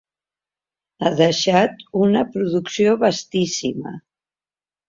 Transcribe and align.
Ha 1.07 1.11
deixat 1.19 1.85
una 2.05 2.25
producció 2.33 2.97
vastíssima. 3.07 3.93